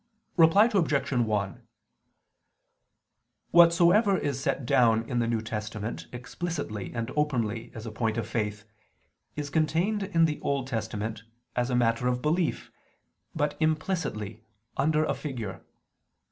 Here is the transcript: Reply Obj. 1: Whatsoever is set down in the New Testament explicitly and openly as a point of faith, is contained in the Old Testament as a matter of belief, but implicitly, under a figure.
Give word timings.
Reply 0.35 0.67
Obj. 0.73 1.11
1: 1.11 1.67
Whatsoever 3.51 4.17
is 4.17 4.41
set 4.41 4.65
down 4.65 5.07
in 5.07 5.19
the 5.19 5.27
New 5.27 5.41
Testament 5.43 6.07
explicitly 6.11 6.91
and 6.91 7.11
openly 7.15 7.71
as 7.75 7.85
a 7.85 7.91
point 7.91 8.17
of 8.17 8.27
faith, 8.27 8.63
is 9.35 9.51
contained 9.51 10.01
in 10.01 10.25
the 10.25 10.41
Old 10.41 10.65
Testament 10.65 11.21
as 11.55 11.69
a 11.69 11.75
matter 11.75 12.07
of 12.07 12.19
belief, 12.19 12.71
but 13.35 13.55
implicitly, 13.59 14.43
under 14.75 15.05
a 15.05 15.13
figure. 15.13 15.61